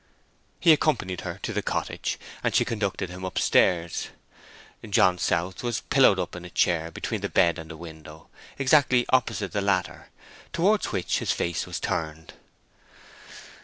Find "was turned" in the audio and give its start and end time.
11.67-12.33